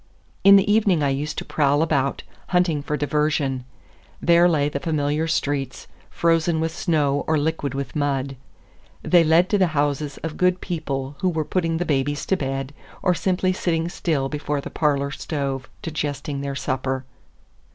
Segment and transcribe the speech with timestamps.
[0.43, 3.65] In the evening I used to prowl about, hunting for diversion.
[4.19, 8.35] There lay the familiar streets, frozen with snow or liquid with mud.
[9.03, 12.73] They led to the houses of good people who were putting the babies to bed,
[13.03, 17.05] or simply sitting still before the parlor stove, digesting their supper.